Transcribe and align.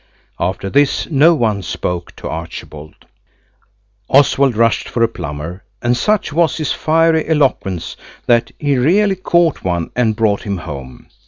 After 0.39 0.67
this 0.67 1.07
no 1.11 1.35
one 1.35 1.61
spoke 1.61 2.15
to 2.15 2.27
Archibald. 2.27 3.05
Oswald 4.09 4.55
rushed 4.57 4.89
for 4.89 5.03
a 5.03 5.07
plumber, 5.07 5.63
and 5.79 5.95
such 5.95 6.33
was 6.33 6.57
his 6.57 6.71
fiery 6.71 7.27
eloquence 7.29 7.95
he 8.57 8.77
really 8.79 9.15
caught 9.15 9.63
one 9.63 9.91
and 9.95 10.15
brought 10.15 10.41
him 10.41 10.57
home. 10.57 11.05